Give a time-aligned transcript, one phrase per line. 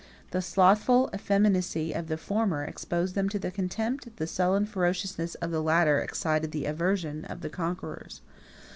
[0.31, 5.35] 42 The slothful effeminacy of the former exposed them to the contempt, the sullen ferociousness
[5.35, 8.21] of the latter excited the aversion, of the conquerors.